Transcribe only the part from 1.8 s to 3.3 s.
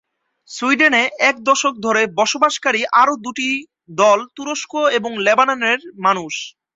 ধরে বসবাসকারী আরও